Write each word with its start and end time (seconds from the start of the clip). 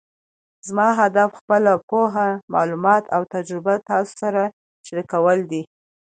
زما 0.67 0.87
هدف 0.99 1.29
خپله 1.39 1.73
پوهه، 1.89 2.29
معلومات 2.55 3.03
او 3.15 3.21
تجربه 3.33 3.73
تاسو 3.89 4.13
سره 4.21 4.43
شریکول 4.87 5.37
دي 5.51 5.61